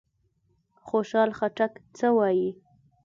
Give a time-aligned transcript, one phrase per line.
[0.87, 2.49] خوشحال خټک څه وايي؟